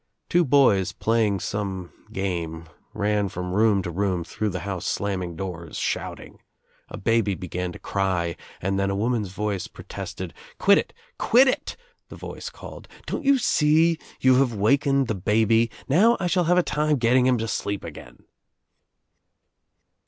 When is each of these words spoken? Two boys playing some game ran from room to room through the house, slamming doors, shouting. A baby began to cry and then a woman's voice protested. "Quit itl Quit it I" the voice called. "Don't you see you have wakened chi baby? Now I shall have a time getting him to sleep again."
Two 0.29 0.43
boys 0.43 0.93
playing 0.93 1.39
some 1.41 1.91
game 2.11 2.67
ran 2.91 3.29
from 3.29 3.53
room 3.53 3.83
to 3.83 3.91
room 3.91 4.23
through 4.23 4.49
the 4.49 4.61
house, 4.61 4.83
slamming 4.87 5.35
doors, 5.35 5.77
shouting. 5.77 6.39
A 6.89 6.97
baby 6.97 7.35
began 7.35 7.71
to 7.71 7.77
cry 7.77 8.35
and 8.59 8.79
then 8.79 8.89
a 8.89 8.95
woman's 8.95 9.29
voice 9.29 9.67
protested. 9.67 10.33
"Quit 10.57 10.79
itl 10.87 10.91
Quit 11.19 11.47
it 11.47 11.77
I" 11.79 11.83
the 12.09 12.15
voice 12.15 12.49
called. 12.49 12.87
"Don't 13.05 13.23
you 13.23 13.37
see 13.37 13.99
you 14.19 14.37
have 14.37 14.55
wakened 14.55 15.07
chi 15.07 15.13
baby? 15.13 15.69
Now 15.87 16.17
I 16.19 16.25
shall 16.25 16.45
have 16.45 16.57
a 16.57 16.63
time 16.63 16.97
getting 16.97 17.27
him 17.27 17.37
to 17.37 17.47
sleep 17.47 17.83
again." 17.83 18.23